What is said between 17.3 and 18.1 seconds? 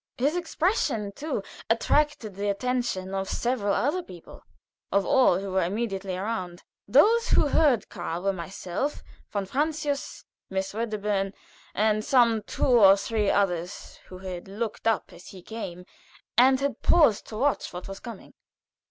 watch what was